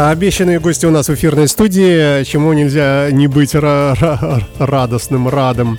[0.00, 5.76] А обещанные гости у нас в эфирной студии, чему нельзя не быть радостным, радом.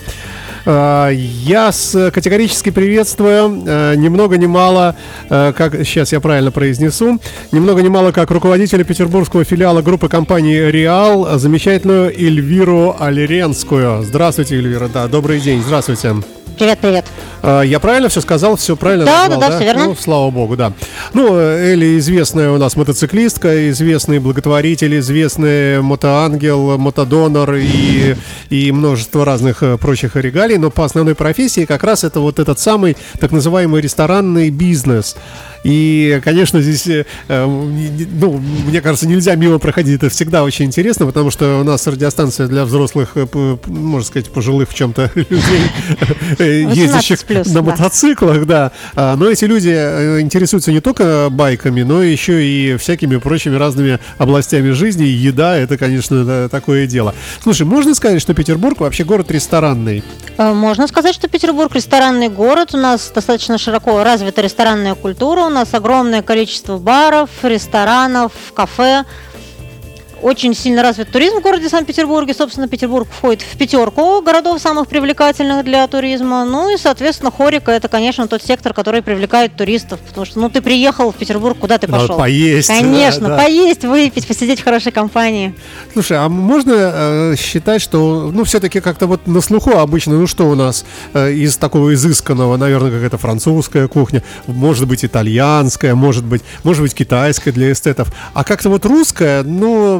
[0.65, 4.97] А, я с категорически приветствую, э, ни много ни мало,
[5.29, 7.17] как сейчас я правильно произнесу,
[7.53, 14.03] ни много ни мало как руководителя петербургского филиала группы компании «Реал», замечательную Эльвиру Алеренскую.
[14.03, 16.15] Здравствуйте, Эльвира, да, добрый день, здравствуйте.
[16.57, 17.05] Привет, привет.
[17.41, 19.85] А, я правильно все сказал, все правильно да, назвал, да, да, все верно.
[19.85, 20.73] Ну, слава богу, да.
[21.13, 28.15] Ну, Элли известная у нас мотоциклистка, известный благотворитель, известный мотоангел, мотодонор и,
[28.49, 32.59] и множество разных э, прочих регалий, но по основной профессии как раз это вот этот
[32.59, 35.15] самый так называемый ресторанный бизнес.
[35.63, 39.97] И, конечно, здесь, э, э, ну, мне кажется, нельзя мимо проходить.
[39.97, 43.15] Это всегда очень интересно, потому что у нас радиостанция для взрослых,
[43.67, 47.61] можно сказать, пожилых в чем-то людей, ездящих плюс, на да.
[47.61, 48.71] мотоциклах, да.
[48.95, 53.99] А, но эти люди э, интересуются не только байками, но еще и всякими прочими разными
[54.17, 55.07] областями жизни.
[55.07, 57.13] И еда это, конечно, такое дело.
[57.41, 60.03] Слушай, можно сказать, что Петербург вообще город ресторанный?
[60.37, 62.73] Э, можно сказать, что Петербург ресторанный город.
[62.73, 65.48] У нас достаточно широко развита ресторанная культура.
[65.49, 69.03] У нас огромное количество баров, ресторанов, кафе
[70.21, 72.33] очень сильно развит туризм в городе Санкт-Петербурге.
[72.33, 76.45] Собственно, Петербург входит в пятерку городов самых привлекательных для туризма.
[76.45, 79.99] Ну и, соответственно, Хорика это, конечно, тот сектор, который привлекает туристов.
[80.01, 82.07] Потому что, ну, ты приехал в Петербург, куда ты пошел?
[82.07, 82.67] Надо поесть.
[82.67, 83.43] Конечно, да, да.
[83.43, 85.55] поесть, выпить, посидеть в хорошей компании.
[85.93, 90.49] Слушай, а можно э, считать, что, ну, все-таки как-то вот на слуху обычно, ну, что
[90.49, 96.41] у нас э, из такого изысканного, наверное, какая-то французская кухня, может быть, итальянская, может быть,
[96.63, 98.09] может быть, китайская для эстетов.
[98.33, 99.99] А как-то вот русская, ну,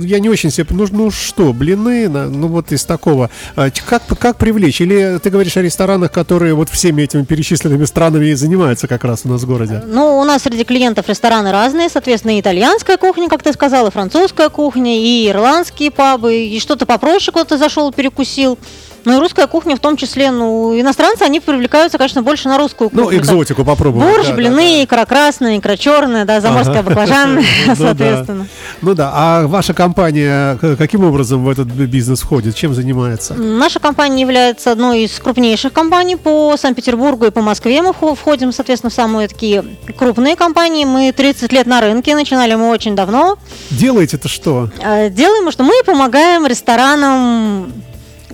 [0.00, 0.66] я не очень себе...
[0.70, 3.30] Ну, ну что, блины, ну вот из такого.
[3.56, 4.80] А как, как привлечь?
[4.80, 9.22] Или ты говоришь о ресторанах, которые вот всеми этими перечисленными странами и занимаются как раз
[9.24, 9.82] у нас в городе?
[9.86, 13.90] Ну, у нас среди клиентов рестораны разные, соответственно, и итальянская кухня, как ты сказал, и
[13.90, 18.58] французская кухня, и ирландские пабы, и что-то попроще, ты зашел, перекусил.
[19.04, 22.90] Ну и русская кухня в том числе, ну, иностранцы, они привлекаются, конечно, больше на русскую
[22.92, 23.18] ну, кухню.
[23.18, 24.08] Ну, экзотику попробовать.
[24.08, 28.46] Борщ, да, блины, да, икра красная, икра черная, да, заморская баклажанная, ну соответственно.
[28.82, 32.54] Ну да, а ваша компания каким образом в этот бизнес входит?
[32.54, 33.34] Чем занимается?
[33.34, 37.82] Наша компания является одной из крупнейших компаний по Санкт-Петербургу и по Москве.
[37.82, 39.64] Мы входим, соответственно, в самые такие
[39.98, 40.84] крупные компании.
[40.84, 43.38] Мы 30 лет на рынке, начинали мы очень давно.
[43.70, 44.70] Делаете это что?
[44.82, 47.72] Э, делаем, что мы помогаем ресторанам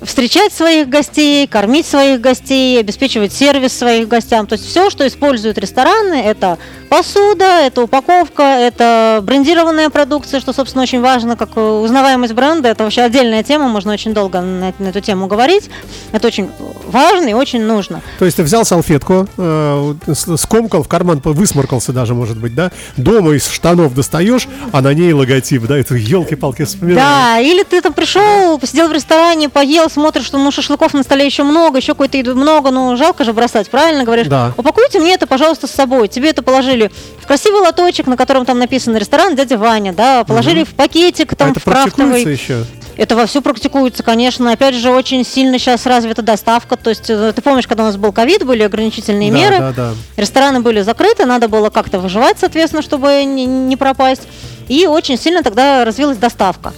[0.02, 4.46] встречать своих гостей, кормить своих гостей, обеспечивать сервис своих гостям.
[4.46, 6.58] То есть все, что используют рестораны, это
[6.88, 12.68] посуда, это упаковка, это брендированная продукция, что, собственно, очень важно, как узнаваемость бренда.
[12.68, 15.70] Это вообще отдельная тема, можно очень долго на, на эту тему говорить.
[16.12, 16.50] Это очень
[16.86, 18.02] важно и очень нужно.
[18.18, 19.94] То есть ты взял салфетку, э,
[20.36, 22.70] скомкал, в карман высморкался даже, может быть, да?
[22.96, 25.78] Дома из штанов достаешь, а на ней логотип, да?
[25.78, 27.00] Это елки-палки вспоминаешь.
[27.00, 31.26] Да, или ты там пришел, посидел в ресторане, поел, смотришь, что ну шашлыков на столе
[31.26, 34.26] еще много, еще какой-то еды много, ну жалко же бросать, правильно говоришь?
[34.28, 34.52] Да.
[34.56, 36.08] Упакуйте мне это, пожалуйста, с собой.
[36.08, 36.85] Тебе это положили
[37.20, 40.70] в красивый лоточек, на котором там написано ресторан дядя Ваня, да, положили угу.
[40.70, 42.22] в пакетик там а это в крафтовый.
[42.22, 42.64] еще?
[42.96, 44.50] Это вовсю практикуется, конечно.
[44.50, 46.76] Опять же, очень сильно сейчас развита доставка.
[46.76, 49.72] То есть, э, ты помнишь, когда у нас был ковид, были ограничительные да, меры, да,
[49.72, 49.92] да.
[50.16, 54.22] рестораны были закрыты, надо было как-то выживать, соответственно, чтобы не, не пропасть.
[54.68, 56.72] И очень сильно тогда развилась доставка.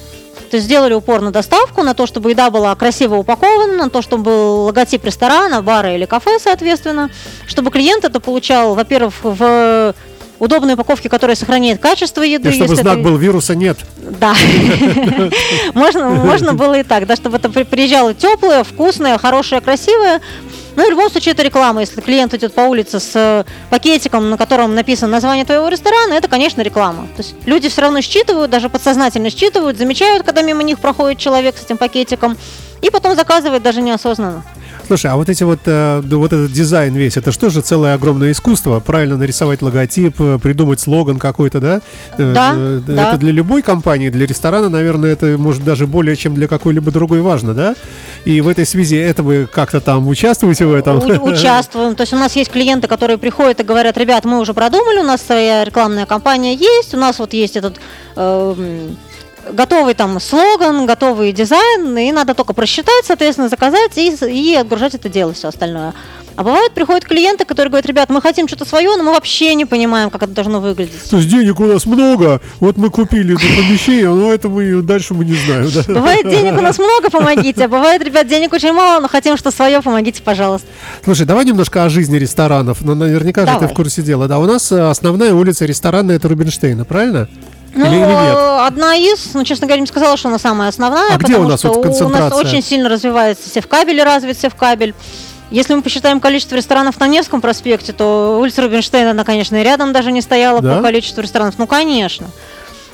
[0.51, 4.03] То есть сделали упор на доставку, на то, чтобы еда была красиво упакована, на то,
[4.03, 7.11] чтобы был логотип ресторана, бара или кафе, соответственно,
[7.47, 9.95] чтобы клиент это получал, во-первых, в
[10.39, 12.51] удобной упаковке, которая сохраняет качество еды.
[12.51, 13.03] И чтобы знак это...
[13.03, 13.79] был вируса нет.
[13.97, 14.35] Да.
[15.75, 20.21] можно, было и так, да, чтобы это приезжало теплое, вкусное, хорошее, красивое.
[20.79, 21.81] Ну в любом случае это реклама.
[21.81, 26.29] Если клиент идет по улице с э, пакетиком, на котором написано название твоего ресторана, это,
[26.29, 27.09] конечно, реклама.
[27.17, 31.57] То есть люди все равно считывают, даже подсознательно считывают, замечают, когда мимо них проходит человек
[31.59, 32.39] с этим пакетиком,
[32.81, 34.45] и потом заказывает даже неосознанно.
[34.89, 38.33] Слушай, а вот эти вот, э, вот этот дизайн весь, это что же целое огромное
[38.33, 38.81] искусство?
[38.81, 41.83] Правильно нарисовать логотип, э, придумать слоган какой-то, да?
[42.17, 43.17] Э, да, э, это да.
[43.19, 47.53] для любой компании, для ресторана, наверное, это может даже более, чем для какой-либо другой важно,
[47.53, 47.75] да?
[48.25, 50.97] И в этой связи это вы как-то там участвуете в этом?
[51.01, 51.95] У- участвуем.
[51.95, 55.05] То есть у нас есть клиенты, которые приходят и говорят, ребят, мы уже продумали, у
[55.05, 57.77] нас своя рекламная кампания есть, у нас вот есть этот...
[58.17, 58.55] Э,
[59.53, 65.09] готовый там слоган, готовый дизайн, и надо только просчитать, соответственно, заказать и, и отгружать это
[65.09, 65.95] дело, все остальное.
[66.39, 69.65] А бывают, приходят клиенты, которые говорят, ребят, мы хотим что-то свое, но мы вообще не
[69.65, 71.11] понимаем, как это должно выглядеть.
[71.11, 75.15] То есть денег у нас много, вот мы купили это помещение, но это мы дальше
[75.15, 75.69] мы не знаем.
[75.75, 75.83] Да?
[75.93, 79.51] Бывает, денег у нас много, помогите, а бывает, ребят, денег очень мало, но хотим что
[79.51, 80.69] свое, помогите, пожалуйста.
[81.03, 82.83] Слушай, давай немножко о жизни ресторанов.
[82.83, 83.61] Ну, наверняка давай.
[83.61, 84.29] же ты в курсе дела.
[84.29, 87.29] Да, у нас э, основная улица ресторана это Рубинштейна, правильно?
[87.79, 88.37] Ну, или, или нет?
[88.67, 91.49] одна из, ну, честно говоря, не сказала, что она самая основная, а потому где у
[91.49, 92.27] нас что вот концентрация?
[92.27, 94.95] у нас очень сильно развивается севкабель, развит севкабель.
[95.51, 99.93] Если мы посчитаем количество ресторанов на Невском проспекте, то улица Рубинштейна, она, конечно, и рядом
[99.93, 100.77] даже не стояла да?
[100.77, 101.55] по количеству ресторанов.
[101.57, 102.27] Ну, конечно.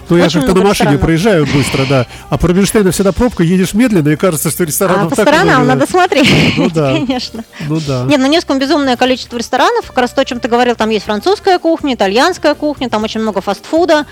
[0.08, 2.06] Ну, я как-то на машине проезжаю быстро, да.
[2.30, 5.86] А по Рубинштейну всегда пробка, едешь медленно, и кажется, что ресторанов а по сторонам надо
[5.86, 6.92] смотреть, ну, да.
[6.94, 7.44] конечно.
[7.68, 8.04] Ну да.
[8.04, 9.86] Нет, на Невском безумное количество ресторанов.
[9.86, 13.20] Как раз то, о чем ты говорил, там есть французская кухня, итальянская кухня, там очень
[13.20, 14.06] много фастфуда.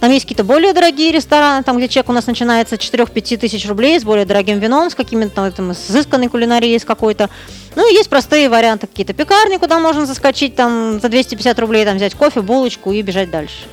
[0.00, 3.68] Там есть какие-то более дорогие рестораны, там, где чек у нас начинается с 4-5 тысяч
[3.68, 7.28] рублей, с более дорогим вином, с какими-то там, с изысканной кулинарией с какой-то.
[7.76, 11.96] Ну и есть простые варианты, какие-то пекарни, куда можно заскочить, там, за 250 рублей, там,
[11.96, 13.66] взять кофе, булочку и бежать дальше.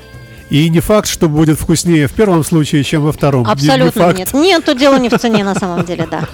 [0.50, 3.48] И не факт, что будет вкуснее в первом случае, чем во втором.
[3.48, 4.34] Абсолютно не, не нет.
[4.34, 6.28] Нет, тут дело не в цене на самом деле, да.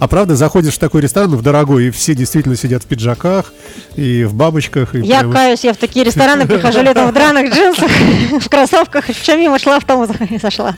[0.00, 3.52] А правда, заходишь в такой ресторан, в дорогой, и все действительно сидят в пиджаках
[3.96, 4.94] и в бабочках.
[4.94, 5.34] И я прямо...
[5.34, 7.90] каюсь, я в такие рестораны прихожу летом в драных джинсах,
[8.40, 10.74] в кроссовках, что мимо шла, в том и сошла.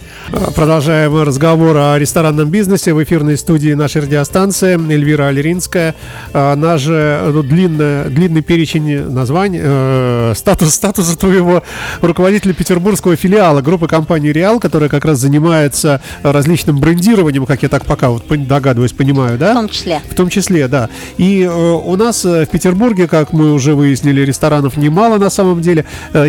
[0.56, 5.94] Продолжаем разговор о ресторанном бизнесе в эфирной студии нашей радиостанции Эльвира Алеринская.
[6.32, 11.62] Она же ну, длинная, длинный перечень названий, э, статус, статуса твоего
[12.00, 17.84] руководителя петербургского филиала группы компании «Реал», которая как раз занимается различным брендированием, как я так
[17.84, 19.52] пока вот догадываюсь, понимаю понимаю, да?
[19.52, 20.00] В том числе.
[20.10, 20.88] В том числе, да.
[21.19, 25.60] И э, у нас э, в Петербурге, как мы уже выяснили, ресторанов немало на самом
[25.60, 25.84] деле.
[26.12, 26.26] Э,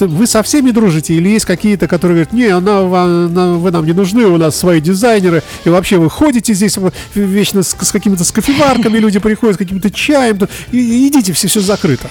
[0.00, 3.92] вы со всеми дружите или есть какие-то, которые говорят, не, она, она, вы нам не
[3.92, 6.78] нужны, у нас свои дизайнеры, и вообще вы ходите здесь
[7.14, 10.38] вечно с, с какими-то с кофеварками, люди приходят с каким-то чаем,
[10.72, 12.08] и, идите, все, все закрыто.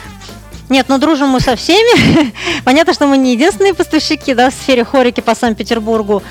[0.70, 2.32] Нет, ну дружим мы со всеми.
[2.64, 6.24] Понятно, что мы не единственные поставщики да, в сфере хорики по Санкт-Петербургу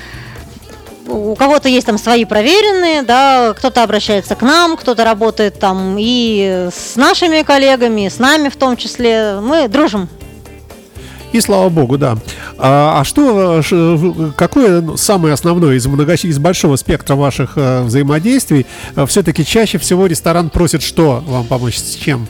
[1.09, 6.69] у кого-то есть там свои проверенные, да, кто-то обращается к нам, кто-то работает там и
[6.71, 9.39] с нашими коллегами, и с нами в том числе.
[9.41, 10.07] Мы дружим.
[11.31, 12.17] И слава богу, да.
[12.57, 13.61] А, а что,
[14.35, 18.65] какое самое основное из, много, из большого спектра ваших э, взаимодействий?
[18.95, 22.27] Э, Все-таки чаще всего ресторан просит что вам помочь, с чем?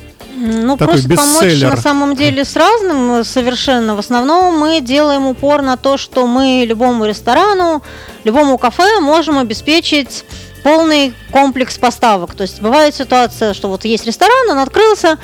[0.50, 1.70] Ну, Такой просто бестселлер.
[1.70, 3.96] помочь на самом деле с разным э, совершенно.
[3.96, 7.84] В основном мы делаем упор на то, что мы любому ресторану,
[8.24, 10.26] любому кафе можем обеспечить
[10.64, 12.34] полный комплекс поставок.
[12.34, 15.18] То есть бывает ситуация, что вот есть ресторан, он открылся,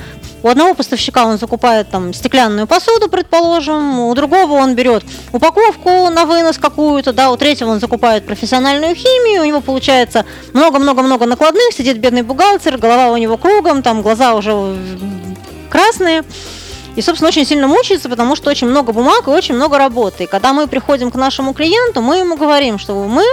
[0.46, 5.02] у одного поставщика он закупает там стеклянную посуду, предположим, у другого он берет
[5.32, 11.26] упаковку на вынос какую-то, да, у третьего он закупает профессиональную химию, у него получается много-много-много
[11.26, 14.76] накладных, сидит бедный бухгалтер, голова у него кругом, там глаза уже
[15.68, 16.22] красные.
[16.94, 20.24] И, собственно, очень сильно мучается, потому что очень много бумаг и очень много работы.
[20.24, 23.24] И когда мы приходим к нашему клиенту, мы ему говорим, что мы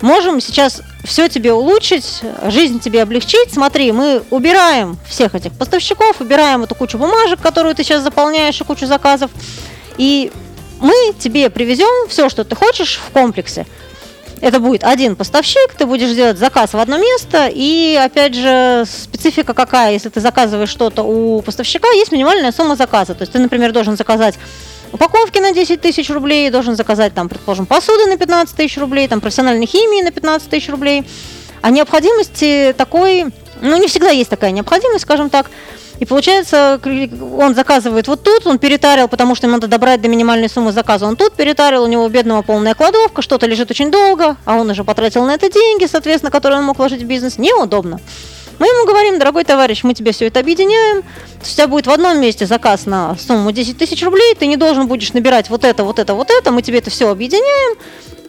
[0.00, 3.52] можем сейчас все тебе улучшить, жизнь тебе облегчить.
[3.52, 8.64] Смотри, мы убираем всех этих поставщиков, убираем эту кучу бумажек, которую ты сейчас заполняешь, и
[8.64, 9.30] кучу заказов.
[9.96, 10.30] И
[10.80, 13.66] мы тебе привезем все, что ты хочешь в комплексе.
[14.40, 19.52] Это будет один поставщик, ты будешь делать заказ в одно место, и опять же специфика
[19.52, 23.14] какая, если ты заказываешь что-то у поставщика, есть минимальная сумма заказа.
[23.14, 24.38] То есть ты, например, должен заказать
[24.92, 29.20] упаковки на 10 тысяч рублей, должен заказать, там, предположим, посуды на 15 тысяч рублей, там,
[29.20, 31.04] профессиональной химии на 15 тысяч рублей.
[31.60, 33.26] А необходимости такой,
[33.60, 35.50] ну, не всегда есть такая необходимость, скажем так.
[35.98, 36.80] И получается,
[37.36, 41.06] он заказывает вот тут, он перетарил, потому что ему надо добрать до минимальной суммы заказа.
[41.06, 44.70] Он тут перетарил, у него у бедного полная кладовка, что-то лежит очень долго, а он
[44.70, 47.38] уже потратил на это деньги, соответственно, которые он мог вложить в бизнес.
[47.38, 48.00] Неудобно.
[48.58, 51.04] Мы ему говорим, дорогой товарищ, мы тебе все это объединяем,
[51.40, 54.88] у тебя будет в одном месте заказ на сумму 10 тысяч рублей, ты не должен
[54.88, 57.78] будешь набирать вот это, вот это, вот это, мы тебе это все объединяем,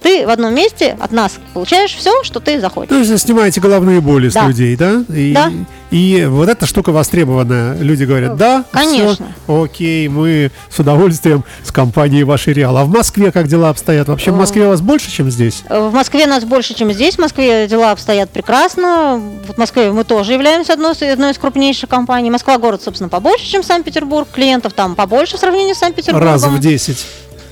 [0.02, 2.90] ты в одном месте от нас получаешь все, что ты захочешь.
[2.90, 4.44] То есть снимаете головные боли да.
[4.44, 5.04] с людей, да?
[5.14, 5.52] И, да.
[5.92, 7.76] И вот эта штука востребованная.
[7.78, 9.34] Люди говорят, да, конечно.
[9.44, 12.78] Все, окей, мы с удовольствием с компанией вашей Реал.
[12.78, 14.08] А в Москве как дела обстоят?
[14.08, 15.64] Вообще в Москве у вас больше, чем здесь?
[15.70, 17.16] В Москве нас больше, чем здесь.
[17.16, 19.22] В Москве дела обстоят прекрасно.
[19.48, 22.30] В Москве мы тоже являемся одной, одной из крупнейших компаний.
[22.30, 24.28] Москва город, собственно, побольше, чем Санкт-Петербург.
[24.32, 26.30] Клиентов там побольше в сравнении с Санкт-Петербургом.
[26.30, 27.06] Раз в десять.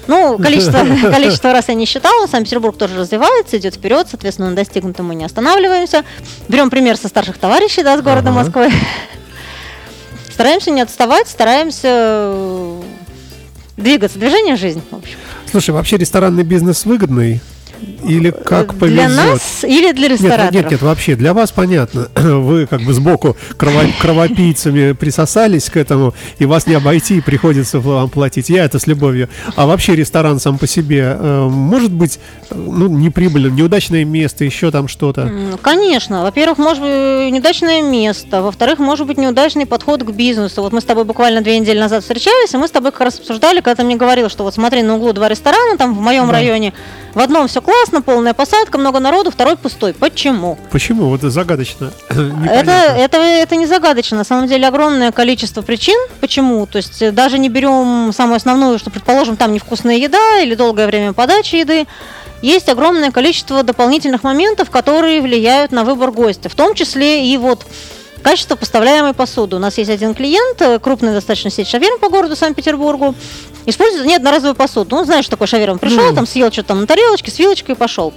[0.08, 0.80] Ну, количество,
[1.12, 2.28] количество раз я не считала.
[2.28, 6.04] Санкт-Петербург тоже развивается, идет вперед, соответственно, на достигнутом мы не останавливаемся.
[6.48, 8.44] Берем пример со старших товарищей, да, с города ага.
[8.44, 8.72] Москвы.
[10.32, 12.82] Стараемся не отставать, стараемся э,
[13.76, 14.20] двигаться.
[14.20, 15.18] Движение– жизнь, в общем.
[15.50, 17.42] Слушай, вообще ресторанный бизнес выгодный?
[18.04, 19.08] Или как повезет?
[19.08, 20.52] Для нас или для рестораторов?
[20.52, 22.10] Нет, нет, нет, вообще, для вас понятно.
[22.16, 28.10] Вы как бы сбоку крово, кровопийцами присосались к этому, и вас не обойти, приходится вам
[28.10, 28.50] платить.
[28.50, 29.30] Я это с любовью.
[29.56, 32.20] А вообще ресторан сам по себе э, может быть
[32.50, 35.32] ну, неприбыльным, неудачное место, еще там что-то?
[35.62, 36.24] Конечно.
[36.24, 38.42] Во-первых, может быть неудачное место.
[38.42, 40.62] Во-вторых, может быть неудачный подход к бизнесу.
[40.62, 43.20] Вот мы с тобой буквально две недели назад встречались, и мы с тобой как раз
[43.20, 46.28] обсуждали, когда ты мне говорил, что вот смотри, на углу два ресторана, там в моем
[46.28, 46.34] да.
[46.34, 46.74] районе,
[47.14, 49.94] в одном все классно, полная посадка, много народу, второй пустой.
[49.94, 50.58] Почему?
[50.72, 51.10] Почему?
[51.10, 51.92] Вот это загадочно.
[52.10, 54.18] это, это, это не загадочно.
[54.18, 56.66] На самом деле огромное количество причин, почему.
[56.66, 60.88] То есть э, даже не берем самую основную, что, предположим, там невкусная еда или долгое
[60.88, 61.88] время подачи еды.
[62.42, 66.48] Есть огромное количество дополнительных моментов, которые влияют на выбор гостя.
[66.48, 67.66] В том числе и вот
[68.28, 69.56] Качество поставляемой посуды.
[69.56, 73.16] У нас есть один клиент, э, крупный достаточно сеть шаверм по городу Санкт-Петербургу.
[73.66, 74.98] Использует не одноразовую посуду.
[74.98, 75.80] Ну, знаешь, что такое шаверм.
[75.80, 76.14] Пришел, mm.
[76.14, 78.14] там съел что-то там на тарелочке, с вилочкой и пошел.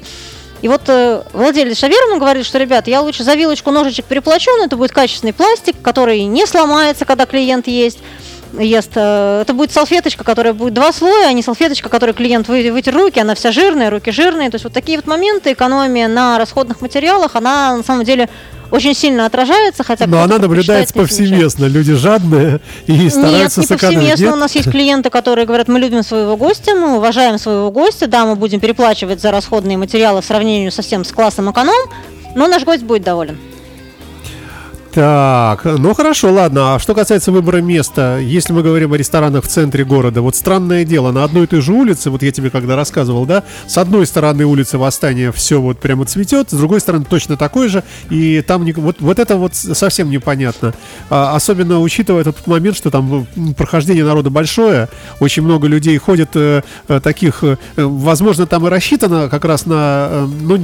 [0.63, 4.65] И вот э, владелец шавермы говорит, что, ребят, я лучше за вилочку ножичек переплачу, но
[4.65, 8.01] это будет качественный пластик, который не сломается, когда клиент есть
[8.59, 8.91] ест.
[8.97, 13.21] Э, это будет салфеточка, которая будет два слоя, а не салфеточка, которой клиент вытер руки,
[13.21, 14.51] она вся жирная, руки жирные.
[14.51, 18.29] То есть вот такие вот моменты, экономия на расходных материалах, она на самом деле
[18.71, 20.07] очень сильно отражается, хотя...
[20.07, 21.67] Но она наблюдается повсеместно.
[21.67, 24.25] Люди жадные и стараются Нет, не повсеместно.
[24.25, 24.35] Нет?
[24.35, 28.27] У нас есть клиенты, которые говорят, мы любим своего гостя, мы уважаем своего гостя, да,
[28.27, 31.75] мы будем переплачивать за расходные материалы в сравнении совсем с классом эконом,
[32.35, 33.39] но наш гость будет доволен.
[34.93, 36.75] Так, ну хорошо, ладно.
[36.75, 40.85] А что касается выбора места, если мы говорим о ресторанах в центре города, вот странное
[40.85, 44.05] дело, на одной и той же улице, вот я тебе когда рассказывал, да, с одной
[44.05, 48.65] стороны улицы Восстания все вот прямо цветет, с другой стороны точно такой же, и там
[48.65, 50.75] не, вот, вот это вот совсем непонятно.
[51.09, 54.89] А, особенно учитывая тот момент, что там прохождение народа большое,
[55.21, 60.09] очень много людей ходят э, э таких, э, возможно, там и рассчитано как раз на,
[60.11, 60.57] э, ну,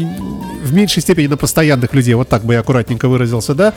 [0.65, 3.73] в меньшей степени на постоянных людей, вот так бы я аккуратненько выразился, да,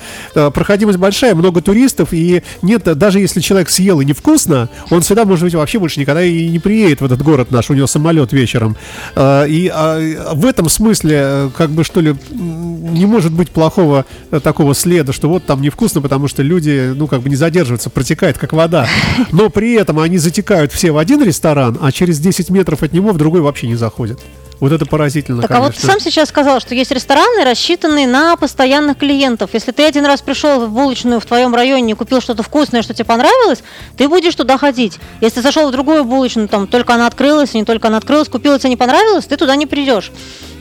[0.53, 5.43] проходимость большая, много туристов, и нет, даже если человек съел и невкусно, он сюда, может
[5.43, 8.75] быть, вообще больше никогда и не приедет в этот город наш, у него самолет вечером.
[9.15, 14.05] Э, и а, в этом смысле, э, как бы, что ли, не может быть плохого
[14.43, 18.37] такого следа, что вот там невкусно, потому что люди, ну, как бы не задерживаются, протекает
[18.37, 18.87] как вода.
[19.31, 23.11] Но при этом они затекают все в один ресторан, а через 10 метров от него
[23.11, 24.19] в другой вообще не заходят.
[24.59, 25.67] Вот это поразительно, Так конечно.
[25.67, 29.51] а вот ты сам сейчас сказал, что есть рестораны, рассчитанные на постоянных клиентов.
[29.53, 32.93] Если ты один раз пришел в булочную в твоем районе и купил что-то вкусное, что
[32.93, 33.63] тебе понравилось,
[33.95, 34.99] ты будешь туда ходить.
[35.21, 38.71] Если зашел в другую булочную, там только она открылась, не только она открылась, купила, тебе
[38.71, 40.11] не понравилось, ты туда не придешь.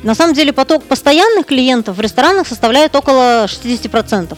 [0.04, 4.36] На самом деле поток постоянных клиентов в ресторанах составляет около 60%.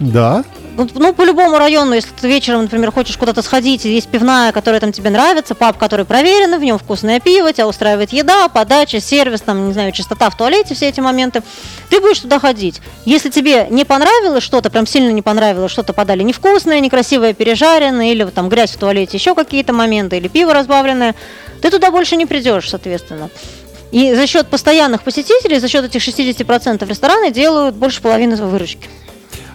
[0.00, 0.44] Да.
[0.74, 4.80] Ну, ну, по любому району, если ты вечером, например, хочешь куда-то сходить, есть пивная, которая
[4.80, 9.42] там тебе нравится, паб, который проверен, в нем вкусное пиво, тебя устраивает еда, подача, сервис,
[9.42, 11.42] там, не знаю, чистота в туалете, все эти моменты,
[11.90, 12.80] ты будешь туда ходить.
[13.04, 18.24] Если тебе не понравилось что-то, прям сильно не понравилось, что-то подали невкусное, некрасивое, пережаренное, или
[18.24, 21.14] там грязь в туалете, еще какие-то моменты, или пиво разбавленное,
[21.60, 23.28] ты туда больше не придешь, соответственно.
[23.90, 28.88] И за счет постоянных посетителей, за счет этих 60% рестораны делают больше половины выручки.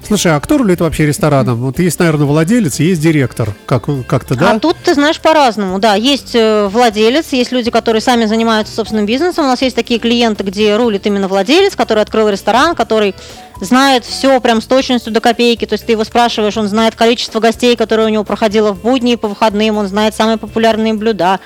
[0.05, 1.57] Слушай, а кто рулит вообще рестораном?
[1.57, 3.53] Вот есть, наверное, владелец, есть директор.
[3.65, 4.51] Как, как-то, да?
[4.51, 5.95] А тут ты знаешь по-разному, да.
[5.95, 9.45] Есть э, владелец, есть люди, которые сами занимаются собственным бизнесом.
[9.45, 13.15] У нас есть такие клиенты, где рулит именно владелец, который открыл ресторан, который
[13.59, 15.65] знает все прям с точностью до копейки.
[15.65, 19.13] То есть ты его спрашиваешь, он знает количество гостей, которые у него проходило в будни
[19.13, 21.39] и по выходным, он знает самые популярные блюда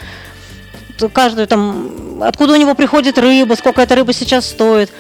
[1.10, 4.92] каждую там, откуда у него приходит рыба, сколько эта рыба сейчас стоит.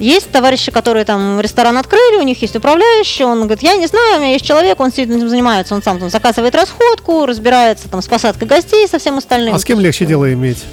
[0.00, 4.16] Есть товарищи, которые там ресторан открыли, у них есть управляющий, он говорит, я не знаю,
[4.16, 8.08] у меня есть человек, он этим занимается, он сам там заказывает расходку, разбирается там с
[8.08, 9.54] посадкой гостей, со всем остальным.
[9.54, 10.64] А с кем легче дело иметь?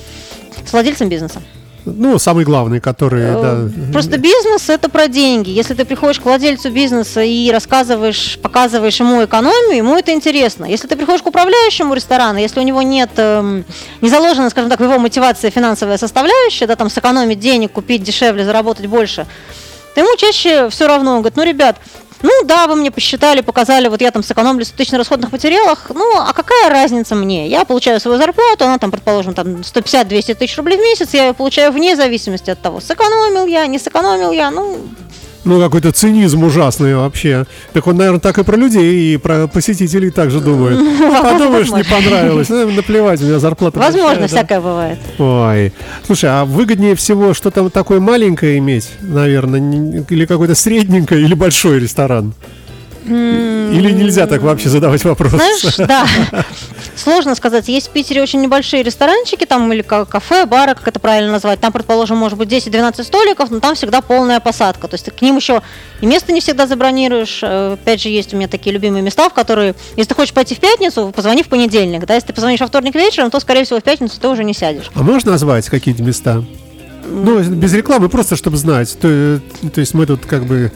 [0.65, 1.41] С владельцем бизнеса.
[1.95, 3.91] Ну, самый главный, который, э, да.
[3.93, 5.49] Просто бизнес это про деньги.
[5.49, 10.65] Если ты приходишь к владельцу бизнеса и рассказываешь, показываешь ему экономию, ему это интересно.
[10.65, 13.65] Если ты приходишь к управляющему ресторана, если у него нет, эм,
[14.01, 18.45] не заложена, скажем так, в его мотивации финансовая составляющая, да, там сэкономить денег, купить дешевле,
[18.45, 19.25] заработать больше,
[19.95, 21.13] то ему чаще все равно.
[21.13, 21.77] Он говорит, ну, ребят,
[22.21, 25.87] ну да, вы мне посчитали, показали, вот я там сэкономлю 100 тысяч на расходных материалах,
[25.93, 27.47] ну а какая разница мне?
[27.47, 31.33] Я получаю свою зарплату, она там, предположим, там 150-200 тысяч рублей в месяц, я ее
[31.33, 34.79] получаю вне зависимости от того, сэкономил я, не сэкономил я, ну
[35.47, 37.45] ну, какой-то цинизм ужасный вообще.
[37.73, 40.77] Так он, наверное, так и про людей, и про посетителей также думает.
[40.77, 42.49] Подумаешь, не понравилось.
[42.49, 44.99] Ну, наплевать, у меня зарплата Возможно, всякое бывает.
[45.17, 45.73] Ой.
[46.05, 52.33] Слушай, а выгоднее всего что-то такое маленькое иметь, наверное, или какой-то средненькое, или большой ресторан?
[53.07, 55.31] Или нельзя так вообще задавать вопрос?
[55.31, 56.05] Знаешь, да.
[57.07, 57.69] Сложно сказать.
[57.69, 61.61] Есть в Питере очень небольшие ресторанчики, там или кафе, бары, как это правильно назвать.
[61.61, 64.89] Там, предположим, может быть 10-12 столиков, но там всегда полная посадка.
[64.89, 65.61] То есть ты к ним еще
[66.01, 67.39] и место не всегда забронируешь.
[67.43, 70.53] Э, опять же, есть у меня такие любимые места, в которые, если ты хочешь пойти
[70.53, 72.05] в пятницу, позвони в понедельник.
[72.05, 72.13] Да?
[72.15, 74.91] Если ты позвонишь во вторник вечером, то, скорее всего, в пятницу ты уже не сядешь.
[74.93, 76.43] А можно назвать какие-то места?
[77.09, 78.97] Ну, без рекламы, просто чтобы знать.
[78.99, 79.39] То,
[79.73, 80.71] то есть мы тут как бы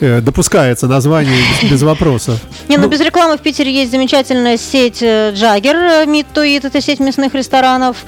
[0.00, 2.40] э, допускается название без, без вопросов.
[2.68, 7.00] Не, ну, ну без рекламы в Питере есть замечательная сеть Джаггер, to Eat, это сеть
[7.00, 7.98] мясных ресторанов.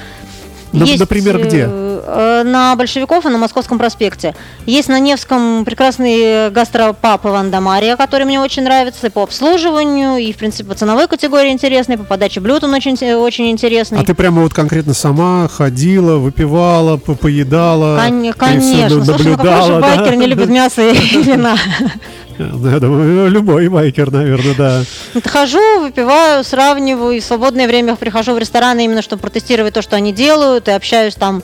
[0.85, 1.69] Есть, Например, где?
[1.69, 4.35] Э, на Большевиков и на Московском проспекте.
[4.67, 10.37] Есть на Невском прекрасный гастропаб Иван Дамария, который мне очень нравится по обслуживанию, и, в
[10.37, 14.01] принципе, по ценовой категории интересный, по подаче блюд он очень, очень интересный.
[14.01, 18.01] А ты прямо вот конкретно сама ходила, выпивала, поедала?
[18.07, 19.05] Кон- конечно.
[19.05, 21.57] Слушай, ну какой же байкер не любит мясо и вина?
[22.39, 24.83] Я думаю, любой байкер, наверное, да.
[25.25, 29.97] Хожу, выпиваю, сравниваю, и в свободное время прихожу в рестораны именно, чтобы протестировать то, что
[29.97, 31.43] они делают, и общаюсь там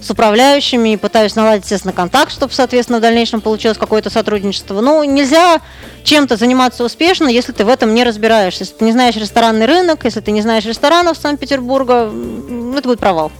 [0.00, 4.80] с управляющими и пытаюсь наладить, естественно, контакт, чтобы, соответственно, в дальнейшем получилось какое-то сотрудничество.
[4.80, 5.60] Ну, нельзя
[6.04, 8.64] чем-то заниматься успешно, если ты в этом не разбираешься.
[8.64, 12.10] Если ты не знаешь ресторанный рынок, если ты не знаешь ресторанов Санкт-Петербурга,
[12.76, 13.30] это будет провал.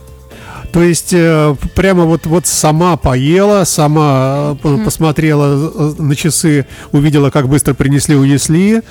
[0.73, 4.85] То есть э, прямо вот, вот сама поела, сама mm-hmm.
[4.85, 8.83] посмотрела э, на часы, увидела, как быстро принесли, унесли,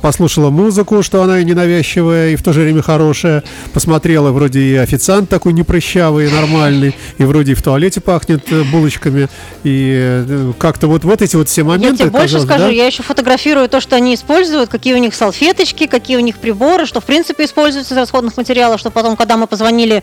[0.00, 3.42] послушала музыку, что она и ненавязчивая, и в то же время хорошая,
[3.74, 9.28] посмотрела, вроде и официант такой непрощавый, нормальный, и вроде и в туалете пахнет булочками,
[9.62, 12.04] и как-то вот, вот эти вот все моменты.
[12.04, 12.70] Я тебе больше скажу, да?
[12.70, 16.86] я еще фотографирую то, что они используют, какие у них салфеточки, какие у них приборы,
[16.86, 20.02] что в принципе используются из расходных материалов, что потом, когда мы позвонили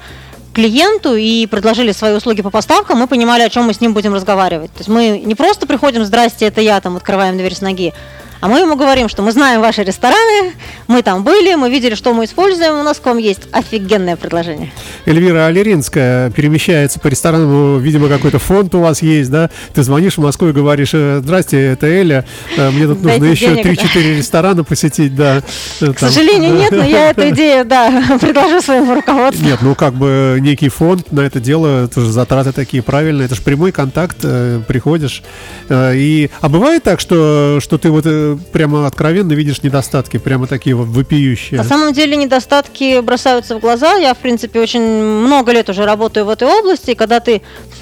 [0.54, 4.14] клиенту и предложили свои услуги по поставкам, мы понимали, о чем мы с ним будем
[4.14, 4.72] разговаривать.
[4.72, 7.94] То есть мы не просто приходим, здрасте, это я, там открываем дверь с ноги,
[8.42, 10.54] а мы ему говорим, что мы знаем ваши рестораны,
[10.88, 14.72] мы там были, мы видели, что мы используем, у нас к вам есть офигенное предложение.
[15.06, 19.52] Эльвира Алеринская перемещается по ресторанам, видимо, какой-то фонд у вас есть, да?
[19.76, 22.26] Ты звонишь в Москву и говоришь, «Э, здрасте, это Эля,
[22.58, 25.44] э, мне тут нужно еще 3-4 ресторана посетить, да.
[25.80, 29.46] К сожалению, нет, но я эту идею, да, предложу своему руководству.
[29.46, 33.36] Нет, ну как бы некий фонд на это дело, это же затраты такие правильные, это
[33.36, 35.22] же прямой контакт, э, приходишь.
[35.70, 38.06] И, а бывает так, что, что ты вот
[38.38, 41.58] прямо откровенно видишь недостатки, прямо такие вот вопиющие.
[41.58, 43.96] На самом деле недостатки бросаются в глаза.
[43.96, 47.42] Я, в принципе, очень много лет уже работаю в этой области, и когда ты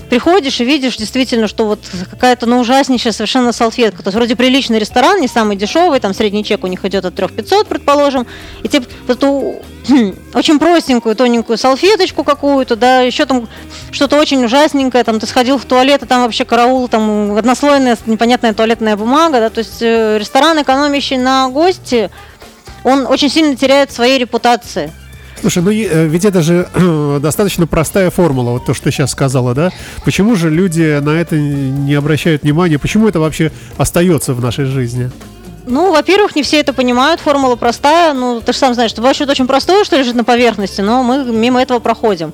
[0.10, 1.80] приходишь и видишь действительно, что вот
[2.10, 4.04] какая-то ну, ужаснейшая совершенно салфетка.
[4.04, 7.16] То есть вроде приличный ресторан, не самый дешевый, там средний чек у них идет от
[7.16, 8.26] 3500, предположим,
[8.64, 9.62] и тебе вот эту
[10.34, 13.48] очень простенькую, тоненькую салфеточку какую-то, да, еще там
[13.92, 18.54] что-то очень ужасненькое, там ты сходил в туалет, и там вообще караул, там однослойная непонятная
[18.54, 22.10] туалетная бумага, да, то есть э, ресторан, экономящий на гости,
[22.84, 24.92] он очень сильно теряет своей репутации.
[25.42, 29.12] Слушай, ну э, ведь это же э, достаточно простая формула, вот то, что ты сейчас
[29.12, 29.72] сказала, да?
[30.04, 32.78] Почему же люди на это не обращают внимания?
[32.78, 35.10] Почему это вообще остается в нашей жизни?
[35.66, 38.14] Ну, во-первых, не все это понимают, формула простая.
[38.14, 41.24] Ну, ты же сам знаешь, что что-то очень простое, что лежит на поверхности, но мы
[41.24, 42.34] мимо этого проходим.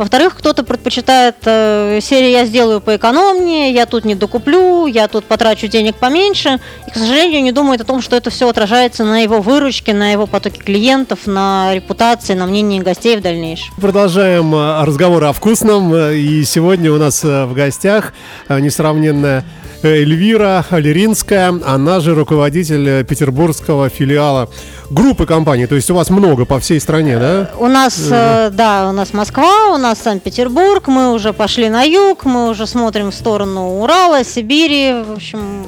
[0.00, 5.66] Во-вторых, кто-то предпочитает э, серию «я сделаю поэкономнее», «я тут не докуплю», «я тут потрачу
[5.66, 9.42] денег поменьше», и, к сожалению, не думает о том, что это все отражается на его
[9.42, 13.74] выручке, на его потоке клиентов, на репутации, на мнении гостей в дальнейшем.
[13.78, 18.14] Продолжаем э, разговор о вкусном, и сегодня у нас э, в гостях
[18.48, 19.44] э, несравненная
[19.82, 24.50] Эльвира Алеринская, она же руководитель петербургского филиала
[24.90, 25.66] группы компаний.
[25.66, 27.50] То есть у вас много по всей стране, да?
[27.58, 32.24] У нас, э, да, у нас Москва, у нас Санкт-Петербург, мы уже пошли на юг,
[32.24, 35.64] мы уже смотрим в сторону Урала, Сибири, в общем...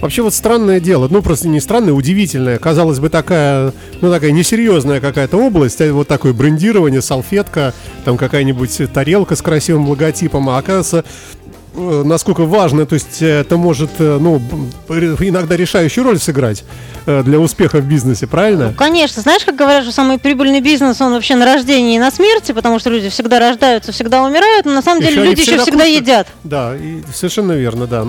[0.00, 2.58] Вообще вот странное дело, ну просто не странное, удивительное.
[2.58, 3.72] Казалось бы, такая,
[4.02, 7.72] ну такая несерьезная какая-то область, а вот такое брендирование, салфетка,
[8.04, 11.04] там какая-нибудь тарелка с красивым логотипом, а оказывается
[11.43, 11.43] Э,
[11.74, 14.40] насколько важно, то есть э, это может, э, ну,
[14.88, 16.64] иногда решающую роль сыграть
[17.06, 18.68] для успеха в бизнесе, правильно?
[18.68, 19.20] Ну, конечно.
[19.20, 22.78] Знаешь, как говорят, что самый прибыльный бизнес, он вообще на рождении и на смерти, потому
[22.78, 26.28] что люди всегда рождаются, всегда умирают, но на самом деле люди еще всегда едят.
[26.44, 28.06] Да, и совершенно верно, да.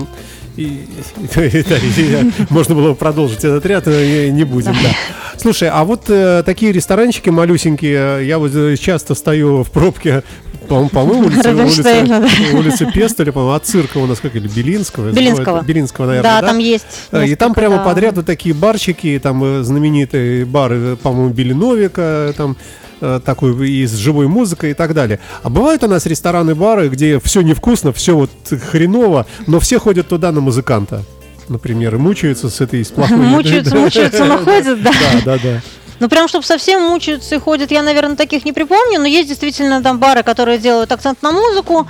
[0.56, 4.90] И, и, и, и, можно было бы продолжить этот ряд, но не будем, да.
[5.38, 10.24] Слушай, а вот э, такие ресторанчики малюсенькие, я вот часто стою в пробке
[10.66, 12.28] по-моему, по улица, улица, да.
[12.54, 15.12] улица Пестеля, по-моему, от цирка у нас как или Белинского?
[15.12, 15.62] Белинского.
[15.62, 16.42] Белинского, наверное, да?
[16.42, 16.48] да?
[16.48, 16.86] там есть.
[17.12, 17.84] И там прямо да.
[17.84, 22.58] подряд вот такие барчики, там э, знаменитые бары, по-моему, Белиновика, там
[23.02, 25.20] э, такой и с живой музыкой и так далее.
[25.44, 28.32] А бывают у нас рестораны, бары, где все невкусно, все вот
[28.72, 31.04] хреново, но все ходят туда на музыканта.
[31.48, 34.92] например, и мучаются с этой с плохой Мучаются, мучаются, находят, да.
[34.92, 35.62] Да, да, да.
[36.00, 39.82] Ну, прям, чтобы совсем мучаются и ходят, я, наверное, таких не припомню, но есть действительно
[39.82, 41.88] там бары, которые делают акцент на музыку,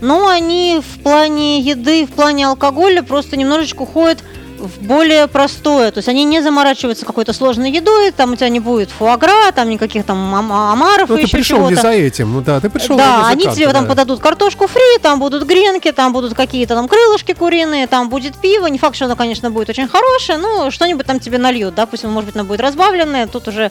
[0.00, 4.18] но они в плане еды, в плане алкоголя просто немножечко уходят
[4.58, 5.90] в более простое.
[5.90, 9.68] То есть они не заморачиваются какой-то сложной едой, там у тебя не будет фуагра, там
[9.70, 12.68] никаких там ам- омаров Ну, и ты еще пришел не за этим, ну да, ты
[12.68, 13.90] пришел Да, они тебе там да.
[13.90, 18.66] подадут картошку фри, там будут гренки, там будут какие-то там крылышки куриные, там будет пиво.
[18.66, 22.04] Не факт, что оно, конечно, будет очень хорошее, но что-нибудь там тебе нальют, да, пусть,
[22.04, 23.70] может быть, оно будет разбавленное, тут уже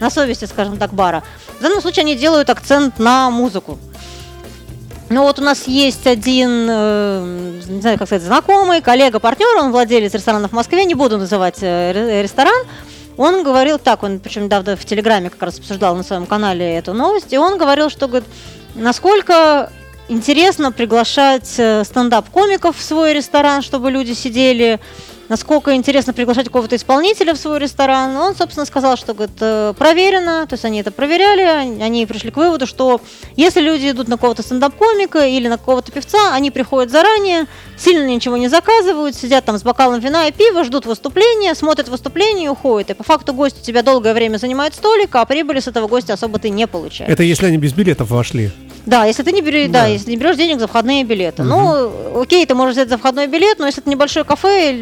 [0.00, 1.22] на совести, скажем так, бара.
[1.58, 3.78] В данном случае они делают акцент на музыку.
[5.14, 9.70] Ну вот у нас есть один, э, не знаю, как сказать, знакомый, коллега, партнер, он
[9.70, 12.66] владелец ресторана в Москве, не буду называть э, ре- ресторан.
[13.16, 16.94] Он говорил так, он причем недавно в Телеграме как раз обсуждал на своем канале эту
[16.94, 18.28] новость, и он говорил, что говорит,
[18.74, 19.70] насколько
[20.08, 24.80] интересно приглашать э, стендап-комиков в свой ресторан, чтобы люди сидели,
[25.28, 28.16] насколько интересно приглашать какого-то исполнителя в свой ресторан.
[28.16, 31.42] Он, собственно, сказал, что говорит, э, проверено, то есть они это проверяли,
[31.82, 33.00] они- пришли к выводу, что
[33.36, 37.46] если люди идут на какого-то стендап-комика или на какого-то певца, они приходят заранее,
[37.78, 42.46] сильно ничего не заказывают, сидят там с бокалом вина и пива, ждут выступления, смотрят выступление
[42.46, 42.90] и уходят.
[42.90, 46.14] И по факту гость у тебя долгое время занимает столик, а прибыли с этого гостя
[46.14, 47.10] особо ты не получаешь.
[47.10, 48.50] Это если они без билетов вошли.
[48.86, 49.82] Да, если ты не берешь, да.
[49.82, 49.86] Да.
[49.86, 51.42] если не берешь денег за входные билеты.
[51.42, 54.72] Ну, окей, ты можешь взять за входной билет, но если это небольшое кафе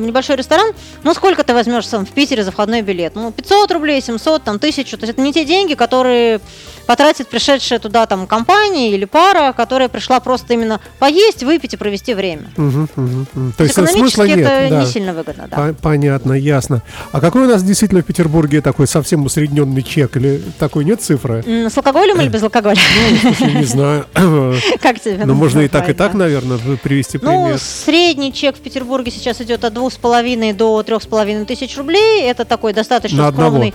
[0.00, 3.14] небольшой ресторан, ну сколько ты возьмешь сам в Питере за входной билет?
[3.14, 4.96] Ну, 500 рублей, 700, там, 1000.
[4.96, 6.40] То есть это не те деньги, которые
[6.86, 12.14] потратит пришедшая туда там компания или пара, которая пришла просто именно поесть, выпить и провести
[12.14, 12.50] время.
[12.56, 13.52] Мгм, мгм, мгм.
[13.56, 14.38] То есть Экономически нет.
[14.40, 14.80] это да.
[14.80, 15.56] не сильно выгодно, да.
[15.56, 16.82] По- Понятно, ясно.
[17.12, 20.16] А какой у нас действительно в Петербурге такой совсем усредненный чек?
[20.16, 21.42] Или такой нет цифры?
[21.46, 22.78] С алкоголем или без алкоголя?
[23.20, 24.06] Слушай, не знаю.
[24.82, 25.24] Как тебе?
[25.24, 27.58] Ну, можно и так, и так, наверное, привести Ну, пример.
[27.58, 31.76] средний чек в Петербурге сейчас идет от двух с половиной до трех с половиной тысяч
[31.76, 32.22] рублей.
[32.22, 33.74] Это такой достаточно скромный.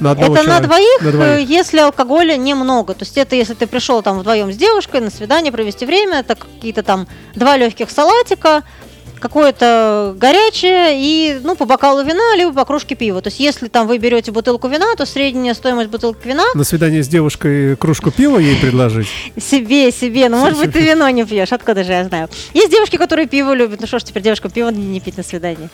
[0.00, 0.60] На это на человека.
[0.66, 1.38] двоих, На двоих.
[1.38, 2.94] э, если алкоголя немного.
[2.94, 6.34] То есть это если ты пришел там вдвоем с девушкой на свидание провести время, это
[6.34, 8.62] какие-то там два легких салатика,
[9.20, 13.20] какое-то горячее и, ну, по бокалу вина, либо по кружке пива.
[13.20, 17.02] То есть если там вы берете бутылку вина, то средняя стоимость бутылки вина На свидание
[17.02, 19.08] с девушкой кружку пива ей предложить?
[19.40, 20.28] себе, себе.
[20.28, 22.28] Ну, может быть, ты вино не пьешь, откуда же я знаю.
[22.54, 23.80] Есть девушки, которые пиво любят.
[23.80, 25.68] Ну что ж, теперь девушка пиво не, пить на свидание.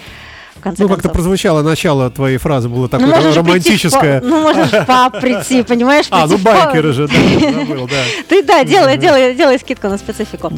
[0.65, 4.21] Конце Ну, как-то прозвучало начало твоей фразы, было такое же прийти в романтическое.
[4.23, 6.07] ну, можно же в паб прийти, понимаешь?
[6.09, 8.03] А, ну байкеры же, да, забыл, да.
[8.31, 10.51] Ты, да, делай, делай, делай скидку на специфику.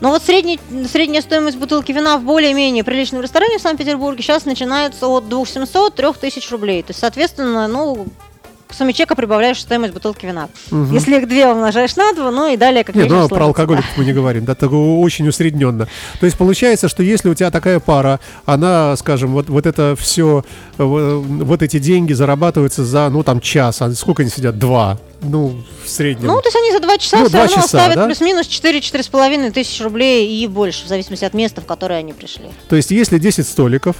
[0.00, 0.58] Но вот средний,
[0.90, 6.82] средняя стоимость бутылки вина в более-менее приличном ресторане в Санкт-Петербурге сейчас начинается от 2700-3000 рублей.
[6.82, 8.06] То есть, соответственно, ну,
[8.70, 10.48] к сумме чека прибавляешь стоимость бутылки вина.
[10.70, 10.92] Мгм.
[10.92, 13.44] Если их две умножаешь на два, ну и далее как Нет, вечер ну а про
[13.44, 15.88] алкоголиков мы не говорим, да, так очень усредненно.
[16.20, 20.44] То есть получается, что если у тебя такая пара, она, скажем, вот, вот это все,
[20.78, 24.58] вот эти деньги зарабатываются за, ну, там, час, а сколько они сидят?
[24.58, 26.28] Два, ну, в среднем.
[26.28, 28.06] Ну, то есть они за два часа Ну, все равно часа, ставят да?
[28.06, 32.46] плюс-минус 4-4,5 тысяч рублей и больше, в зависимости от места, в которое они пришли.
[32.68, 33.96] То есть если 10 столиков,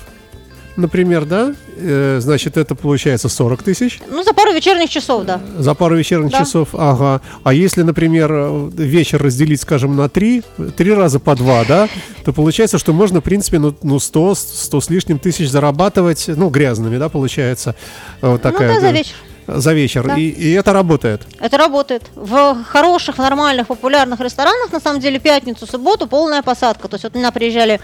[0.77, 5.41] например, да, э, значит, это получается 40 тысяч Ну, за пару вечерних часов, да.
[5.59, 6.41] за пару вечерних Да.
[6.41, 7.21] часов, ага.
[7.45, 10.43] А если, например, э, вечер разделить, скажем, на три,
[10.77, 11.89] три раза по два, да,
[12.25, 16.49] то получается, что можно, в принципе, ну, ну 100, 100 с лишним тысяч зарабатывать, ну,
[16.49, 17.75] грязными, да, получается.
[18.21, 18.75] Вот такая.
[18.75, 19.15] ну, да, за вечер.
[19.47, 20.07] За вечер.
[20.07, 20.17] Да.
[20.17, 21.23] И, и это работает.
[21.41, 22.03] Это работает.
[22.15, 26.87] В хороших, нормальных, популярных ресторанах, на самом деле, пятницу, субботу полная посадка.
[26.89, 27.81] То есть вот у меня приезжали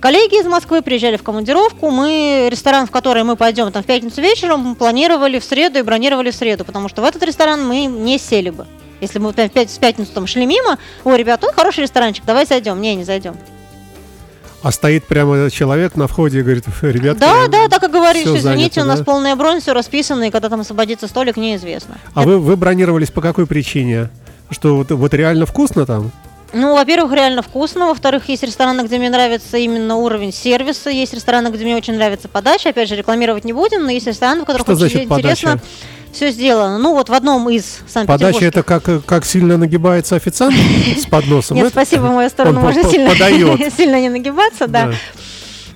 [0.00, 1.90] коллеги из Москвы, приезжали в командировку.
[1.90, 5.82] Мы ресторан, в который мы пойдем там в пятницу вечером, мы планировали в среду и
[5.82, 8.66] бронировали в среду, потому что в этот ресторан мы не сели бы.
[9.00, 12.46] Если мы в пя- в пятницу там шли мимо, ой, ребят, ну хороший ресторанчик, давай
[12.46, 12.80] зайдем.
[12.80, 13.36] Не, не зайдем.
[14.62, 18.22] А стоит прямо человек на входе и говорит, ребят, Да, да, так и говоришь.
[18.22, 19.04] Извините, занято, у нас да?
[19.04, 21.98] полная бронь, все расписано, и когда там освободится столик, неизвестно.
[22.14, 24.08] А вы, вы бронировались по какой причине?
[24.50, 26.10] Что вот, вот реально вкусно там?
[26.54, 27.86] Ну, во-первых, реально вкусно.
[27.86, 30.88] Во-вторых, есть рестораны, где мне нравится именно уровень сервиса.
[30.88, 32.70] Есть рестораны, где мне очень нравится подача.
[32.70, 35.64] Опять же, рекламировать не будем, но есть рестораны, в которых Что очень значит интересно подача?
[36.12, 36.78] все сделано.
[36.78, 38.06] Ну, вот в одном из Санкт-Петербургских.
[38.06, 40.54] Подача это как, как сильно нагибается официант
[40.96, 41.56] с подносом?
[41.56, 42.84] Нет, спасибо, в мою сторону Он можно
[43.76, 44.94] сильно не нагибаться, да.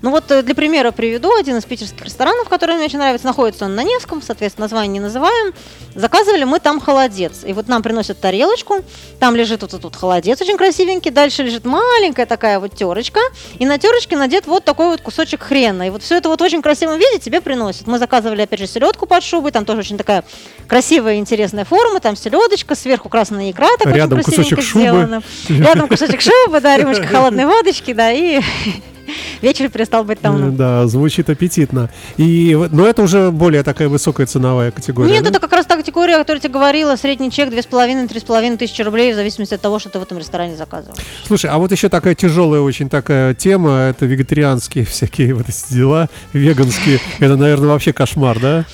[0.02, 3.26] Ну вот э, для примера приведу один из питерских ресторанов, который мне очень нравится.
[3.26, 5.52] Находится он на Невском, соответственно, название не называем.
[5.94, 7.44] Заказывали мы там холодец.
[7.44, 8.84] И вот нам приносят тарелочку,
[9.18, 13.20] там лежит вот этот холодец очень красивенький, дальше лежит маленькая такая вот терочка,
[13.58, 15.88] и на терочке надет вот такой вот кусочек хрена.
[15.88, 17.86] И вот все это вот в очень красивом виде тебе приносят.
[17.86, 20.24] Мы заказывали, опять же, селедку под шубой, там тоже очень такая
[20.68, 24.82] красивая, интересная форма, там селедочка, сверху красная икра, так Рядом очень красивенько кусочек шубы.
[24.82, 25.22] сделана.
[25.48, 28.40] Рядом кусочек шубы, да, рюмочка холодной водочки, да, и
[29.42, 30.56] вечер перестал быть томным.
[30.56, 31.90] Да, звучит аппетитно.
[32.16, 35.12] И, но это уже более такая высокая ценовая категория.
[35.12, 35.30] Нет, да?
[35.30, 36.96] это как раз та категория, о которой тебе говорила.
[36.96, 40.96] Средний чек 2,5-3,5 тысячи рублей в зависимости от того, что ты в этом ресторане заказывал.
[41.26, 46.08] Слушай, а вот еще такая тяжелая очень такая тема, это вегетарианские всякие вот эти дела,
[46.32, 47.00] веганские.
[47.18, 48.64] Это, наверное, вообще кошмар, да?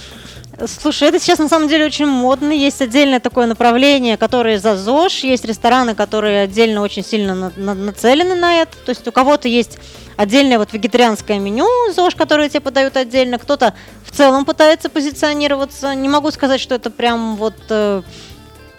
[0.67, 2.53] Слушай, это сейчас на самом деле очень модно.
[2.53, 5.25] Есть отдельное такое направление, которое за ЗОЖ.
[5.25, 8.77] Есть рестораны, которые отдельно очень сильно на, на, нацелены на это.
[8.85, 9.79] То есть у кого-то есть
[10.17, 13.39] отдельное вот вегетарианское меню ЗОЖ, которое тебе подают отдельно.
[13.39, 13.75] Кто-то
[14.05, 15.95] в целом пытается позиционироваться.
[15.95, 18.03] Не могу сказать, что это прям вот э,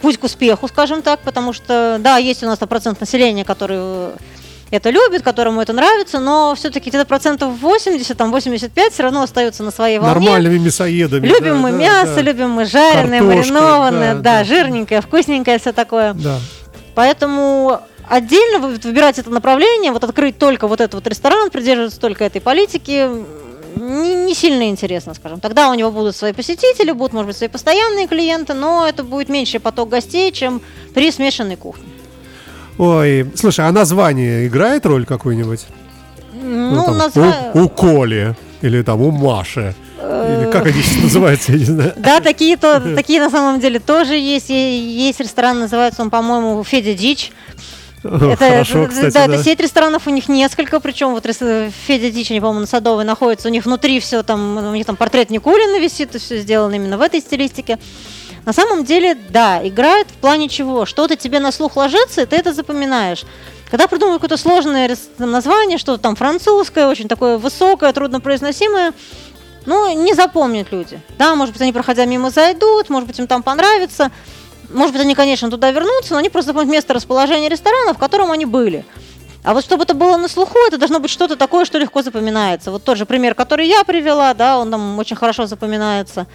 [0.01, 4.13] путь к успеху, скажем так, потому что, да, есть у нас процент населения, который
[4.71, 9.63] это любит, которому это нравится, но все-таки где-то процентов 80, там 85 все равно остаются
[9.63, 10.13] на своей волне.
[10.13, 11.27] Нормальными мясоедами.
[11.27, 12.21] Любим да, мы да, мясо, да.
[12.21, 14.43] любим мы жареное, Картошка, маринованное, да, да, да.
[14.43, 16.13] жирненькое, вкусненькое, все такое.
[16.13, 16.39] Да.
[16.95, 22.23] Поэтому отдельно вы- выбирать это направление, вот открыть только вот этот вот ресторан, придерживаться только
[22.23, 23.09] этой политики,
[23.75, 25.39] не, не сильно интересно, скажем.
[25.39, 29.29] Тогда у него будут свои посетители, будут, может быть, свои постоянные клиенты, но это будет
[29.29, 30.61] меньший поток гостей, чем
[30.93, 31.83] при смешанной кухне.
[32.77, 35.65] Ой, слушай, а название играет роль какую-нибудь?
[36.33, 39.73] Ну, там, назва- у, у Коли или там у Маши.
[39.97, 41.93] Э, Или как они сейчас называются, я не знаю.
[41.97, 44.49] Да, такие, то, такие на самом деле тоже есть.
[44.49, 47.31] Есть ресторан, называется он, по-моему, Федя Дич.
[48.05, 49.33] Это, Хорошо, это- кстати, да, да.
[49.35, 53.47] это сеть ресторанов, у них несколько, причем вот Федя Дич, они, по-моему, на Садовой находится,
[53.47, 56.97] у них внутри все там, у них там портрет Никулина висит, и все сделано именно
[56.97, 57.79] в этой стилистике.
[58.45, 60.85] На самом деле, да, играет в плане чего?
[60.85, 63.23] Что-то тебе на слух ложится, и ты это запоминаешь.
[63.71, 68.93] Когда придумывают какое-то сложное название, что-то там французское, очень такое высокое, труднопроизносимое,
[69.65, 70.99] ну, не запомнят люди.
[71.17, 74.11] Да, может быть, они, проходя мимо, зайдут, может быть, им там понравится.
[74.69, 78.31] Может быть, они, конечно, туда вернутся, но они просто запомнят место расположения ресторана, в котором
[78.31, 78.85] они были.
[79.43, 82.71] А вот чтобы это было на слуху, это должно быть что-то такое, что легко запоминается.
[82.71, 86.25] Вот тот же пример, который я привела, да, он там очень хорошо запоминается.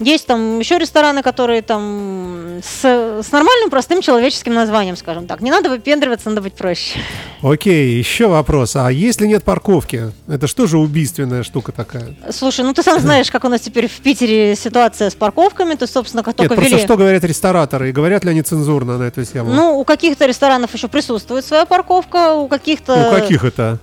[0.00, 5.40] Есть там еще рестораны, которые там с, с нормальным, простым человеческим названием, скажем так.
[5.40, 7.00] Не надо выпендриваться, надо быть проще.
[7.42, 8.76] Окей, еще вопрос.
[8.76, 10.12] А если нет парковки?
[10.28, 12.14] Это что же убийственная штука такая?
[12.30, 15.74] Слушай, ну ты сам знаешь, как у нас теперь в Питере ситуация с парковками.
[15.74, 17.88] То собственно, как Нет, только просто что говорят рестораторы?
[17.90, 19.52] И говорят ли они цензурно на эту тему?
[19.52, 23.10] Ну, у каких-то ресторанов еще присутствует своя парковка, у каких-то...
[23.10, 23.78] У каких это?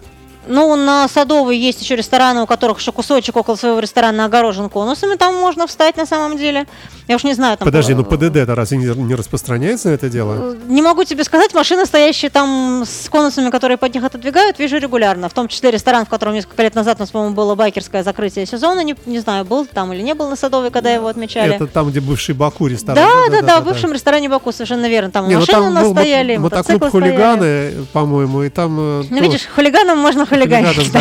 [0.48, 5.16] Ну, на Садовой есть еще рестораны, у которых еще кусочек около своего ресторана огорожен конусами,
[5.16, 6.66] там можно встать на самом деле.
[7.08, 7.66] Я уж не знаю, там...
[7.68, 10.54] Подожди, ну ПДД-то разве не, не распространяется на это дело?
[10.54, 14.78] э, Не могу тебе сказать, машины, стоящие там с конусами, которые под них отодвигают, вижу
[14.78, 15.30] регулярно.
[15.30, 18.48] В том числе ресторан, в котором несколько лет назад у нас, по-моему, было байкерское закрытие
[18.48, 18.80] сезона.
[18.84, 21.56] Не, не знаю, был там или не был на Садовой, когда его отмечали.
[21.56, 22.96] Это там, где бывший Баку ресторан.
[22.96, 25.12] Да, да, да, в бывшем ресторане Баку, совершенно верно.
[25.12, 28.78] Там Не, ну машины у там нас был стояли, мотоциклы хулиганы, по-моему, и там...
[28.80, 30.92] э, Ну, видишь, хулиганам можно хулиганить.
[30.92, 31.00] Да.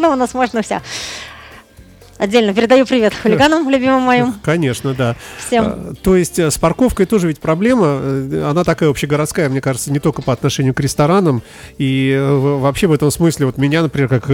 [0.00, 0.82] да, у нас можно вся.
[2.18, 4.34] Отдельно передаю привет хулиганам, любимым моим.
[4.42, 5.16] Конечно, да.
[5.46, 5.64] Всем.
[5.64, 9.90] А, То есть э, с парковкой тоже ведь проблема, э, она такая общегородская, мне кажется,
[9.90, 11.42] не только по отношению к ресторанам,
[11.78, 14.28] и э, вообще в этом смысле, вот меня, например, как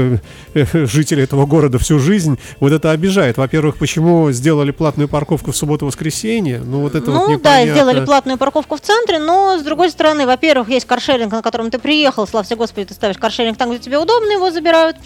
[0.89, 3.39] жителя этого города всю жизнь, вот это обижает.
[3.39, 6.61] Во-первых, почему сделали платную парковку в субботу-воскресенье?
[6.65, 7.73] Ну, вот это вот Ну да, непонятно.
[7.73, 11.79] сделали платную парковку в центре, но с другой стороны, во-первых, есть каршеринг, на котором ты
[11.79, 14.97] приехал, слава тебе Господи, ты ставишь каршеринг там, где тебе удобно, его забирают.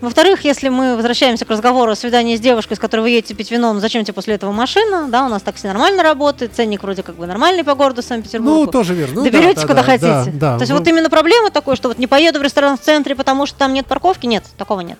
[0.00, 3.50] Во-вторых, если мы возвращаемся к разговору о свидании с девушкой, с которой вы едете пить
[3.50, 5.08] вино, ну зачем тебе после этого машина?
[5.08, 8.60] Да, у нас такси нормально работает, ценник вроде как бы нормальный по городу Санкт-Петербургу.
[8.60, 9.16] Ну, тоже верно.
[9.16, 10.06] Ну, Доберетесь да, куда да, хотите.
[10.06, 10.54] да, да.
[10.56, 13.14] То есть Ну, вот именно проблема такой, что вот не поеду в ресторан в центре,
[13.14, 14.98] потому что там нет парковки, нет, такого нет.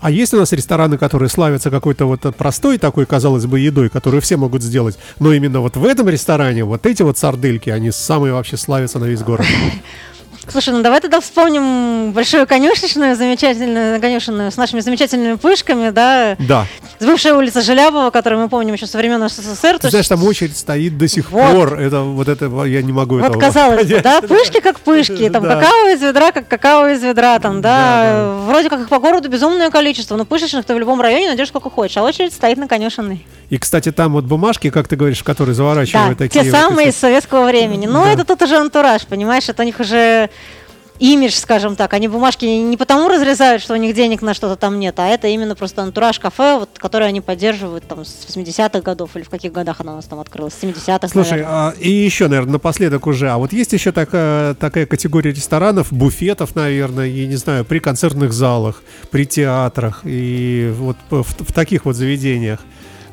[0.00, 4.22] А есть у нас рестораны, которые славятся какой-то вот простой такой, казалось бы, едой, которую
[4.22, 8.32] все могут сделать, но именно вот в этом ресторане вот эти вот сардельки, они самые
[8.32, 9.46] вообще славятся на весь город.
[10.48, 16.66] Слушай, ну давай тогда вспомним большую конюшечную, замечательную конюшенную с нашими замечательными пышками, да, Да.
[16.98, 19.78] с бывшей улицы Желябова, которую мы помним еще со времен СССР.
[19.78, 21.52] Ты знаешь, там очередь стоит до сих Вот.
[21.54, 21.78] пор.
[21.80, 25.44] Это вот это я не могу Вот этого казалось бы, да, пышки как пышки, там
[25.44, 25.56] Да.
[25.56, 29.28] какао из ведра, как какао из ведра, там, да, Да, вроде как их по городу
[29.28, 32.66] безумное количество, но пышечных ты в любом районе найдешь сколько хочешь, а очередь стоит на
[32.66, 33.24] конюшенной.
[33.50, 36.44] И, кстати, там вот бумажки, как ты говоришь, которые Да, заворачивают такие.
[36.44, 37.86] те вот самые из советского времени.
[37.86, 38.12] Но Да.
[38.12, 40.29] это тут уже антураж, понимаешь, это у них уже
[41.00, 41.92] имидж, скажем так.
[41.94, 45.26] Они бумажки не потому разрезают, что у них денег на что-то там нет, а это
[45.26, 49.50] именно просто антураж кафе, вот, который они поддерживают там с 80-х годов или в каких
[49.50, 51.68] годах она у нас там открылась, с 70-х, Слушай, наверное.
[51.68, 53.30] а, и еще, наверное, напоследок уже.
[53.30, 58.32] А вот есть еще такая, такая категория ресторанов, буфетов, наверное, я не знаю, при концертных
[58.32, 62.60] залах, при театрах и вот в, в таких вот заведениях.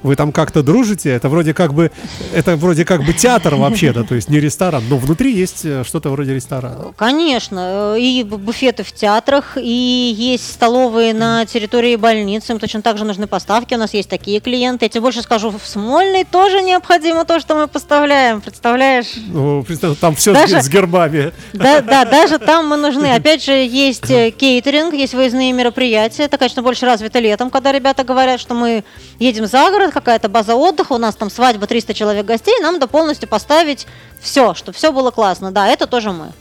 [0.03, 1.10] Вы там как-то дружите?
[1.10, 1.91] Это вроде как бы,
[2.33, 6.10] это вроде как бы театр вообще-то, то есть не ресторан, но внутри есть э, что-то
[6.10, 6.93] вроде ресторана.
[6.95, 12.97] Конечно, э, и буфеты в театрах, и есть столовые на территории больницы, им точно так
[12.97, 14.86] же нужны поставки, у нас есть такие клиенты.
[14.86, 19.13] Я тебе больше скажу, в Смольный тоже необходимо то, что мы поставляем, представляешь?
[19.27, 19.65] Ну,
[19.99, 21.31] там все даже, с гербами.
[21.53, 23.13] Да, да, даже там мы нужны.
[23.13, 28.03] Опять же, есть э, кейтеринг, есть выездные мероприятия, это, конечно, больше развито летом, когда ребята
[28.03, 28.83] говорят, что мы
[29.19, 32.88] едем за город, какая-то база отдыха, у нас там свадьба, 300 человек гостей, нам до
[32.88, 33.88] полностью поставить
[34.21, 35.52] все, чтобы все было классно.
[35.52, 36.32] Да, это тоже мы.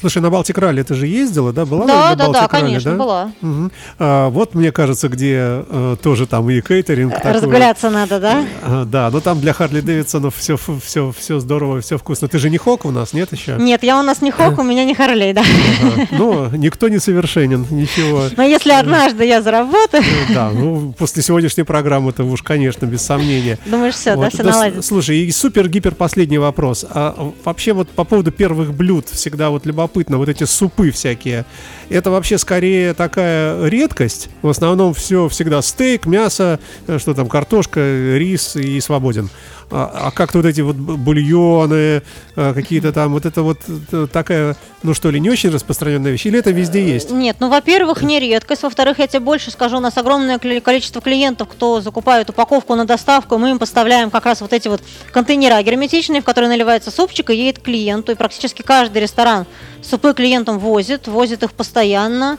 [0.00, 1.64] Слушай, на Балтик Ралли ты же ездила, да?
[1.64, 2.96] Была да, на да, Балтик да, конечно, да?
[2.96, 3.32] была.
[3.42, 3.70] Угу.
[3.98, 7.14] А, вот, мне кажется, где э, тоже там и кейтеринг.
[7.22, 7.96] Разгуляться такой.
[7.96, 8.44] надо, да?
[8.62, 12.28] А, да, но там для Харли Дэвидсонов все, все, все здорово, все вкусно.
[12.28, 13.56] Ты же не Хок у нас, нет еще?
[13.58, 15.42] Нет, я у нас не Хок, у меня не Харлей, да.
[15.42, 16.08] Ага.
[16.12, 18.24] Ну, никто не совершенен, ничего.
[18.36, 20.02] Но если однажды я заработаю...
[20.02, 23.58] Э, да, ну, после сегодняшней программы это уж, конечно, без сомнения.
[23.66, 24.24] Думаешь, все, вот.
[24.24, 24.82] да, все наладится.
[24.82, 26.84] Слушай, и супер-гипер последний вопрос.
[26.88, 29.83] А вообще вот по поводу первых блюд всегда вот любопытно,
[30.18, 31.44] вот эти супы супы всякие.
[31.88, 34.28] Это вообще скорее такая редкость.
[34.42, 37.80] В основном все всегда стейк, мясо, э, что там, картошка,
[38.16, 39.30] рис и свободен.
[39.76, 42.02] А, а как-то вот эти вот бульоны,
[42.36, 43.58] э, какие-то там, вот это вот
[43.90, 46.26] э, такая, ну что ли, не очень распространенная вещь?
[46.26, 47.10] Или это везде есть?
[47.10, 48.62] Нет, ну, во-первых, не редкость.
[48.62, 53.36] Во-вторых, я тебе больше скажу, у нас огромное количество клиентов, кто закупает упаковку на доставку,
[53.36, 57.34] мы им поставляем как раз вот эти вот контейнера герметичные, в которые наливается супчик и
[57.34, 58.12] едет клиенту.
[58.12, 59.44] И практически каждый ресторан
[59.82, 62.38] супы клиентам возит, возит их постоянно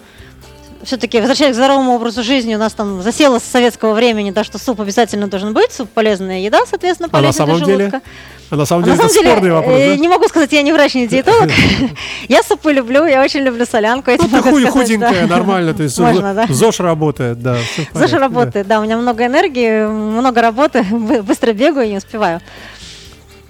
[0.84, 4.58] все-таки возвращаясь к здоровому образу жизни, у нас там засело с советского времени, да, что
[4.58, 8.00] суп обязательно должен быть, суп полезная еда, соответственно, полезная а на самом для желудка.
[8.00, 8.14] Деле?
[8.52, 9.96] А на самом деле а на самом это деле, спорный вопрос, э, да?
[9.98, 11.50] Не могу сказать, я не врач, не диетолог.
[12.30, 14.12] Я супы люблю, я очень люблю солянку.
[14.12, 17.58] Ну, ты худенькая, нормально, то есть ЗОЖ работает, да.
[17.94, 20.84] ЗОЖ работает, да, у меня много энергии, много работы,
[21.24, 22.42] быстро бегаю и не успеваю.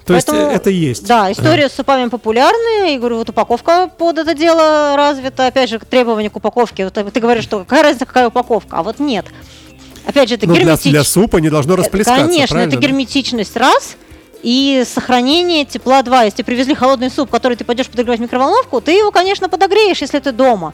[0.06, 1.06] То Поэтому, есть это есть.
[1.06, 2.94] Да, история с супами популярная.
[2.94, 5.48] И говорю, вот упаковка под это дело развита.
[5.48, 6.84] Опять же, требования к упаковке.
[6.84, 9.26] Вот ты говоришь, что какая разница, какая упаковка, а вот нет.
[10.06, 10.82] Опять же, это герметичность.
[10.84, 12.24] Для, для супа не должно расплескаться.
[12.24, 13.96] Конечно, это герметичность раз.
[14.44, 16.22] И сохранение тепла два.
[16.22, 20.20] Если привезли холодный суп, который ты пойдешь подогревать в микроволновку, ты его, конечно, подогреешь, если
[20.20, 20.72] ты дома.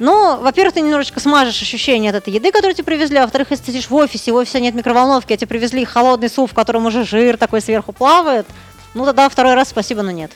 [0.00, 3.64] Но, во-первых, ты немножечко смажешь ощущение от этой еды, которую тебе привезли, а во-вторых, если
[3.64, 6.86] ты сидишь в офисе, в офисе нет микроволновки, а тебе привезли холодный суп, в котором
[6.86, 8.46] уже жир такой сверху плавает,
[8.94, 10.30] ну тогда второй раз спасибо, но нет.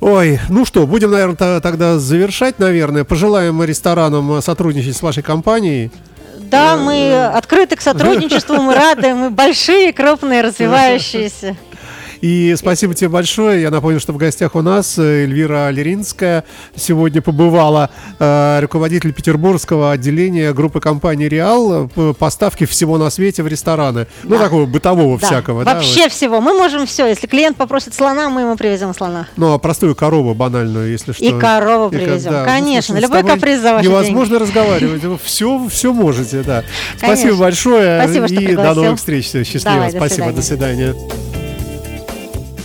[0.00, 3.04] Ой, ну что, будем, наверное, тогда завершать, наверное.
[3.04, 5.90] Пожелаем ресторанам сотрудничать с вашей компанией.
[6.38, 11.56] Да, мы открыты к сотрудничеству, мы рады, мы большие, крупные, развивающиеся.
[12.20, 13.62] И спасибо тебе большое.
[13.62, 19.92] Я напомню, что в гостях у нас э, Эльвира Леринская сегодня побывала, э, руководитель петербургского
[19.92, 24.06] отделения группы компании «Реал» э, поставки всего на свете в рестораны.
[24.22, 24.36] Ну, да.
[24.36, 25.26] Ну, такого бытового да.
[25.26, 25.64] всякого.
[25.64, 26.40] Вообще да, всего.
[26.40, 27.06] Мы можем все.
[27.06, 29.26] Если клиент попросит слона, мы ему привезем слона.
[29.36, 31.24] Ну, а простую корову банальную, если что.
[31.24, 32.32] И корову и, привезем.
[32.32, 32.44] Да.
[32.44, 32.94] Конечно.
[32.94, 34.42] Ну, Любой каприз за ваши Невозможно деньги.
[34.42, 35.20] разговаривать.
[35.24, 36.64] Все, все можете, да.
[37.00, 37.16] Конечно.
[37.16, 38.02] Спасибо большое.
[38.02, 38.74] Спасибо, что И пригласил.
[38.74, 39.24] до новых встреч.
[39.26, 39.62] Счастливо.
[39.62, 40.32] Давай, Спасибо.
[40.32, 40.92] До свидания.
[40.92, 41.29] До свидания.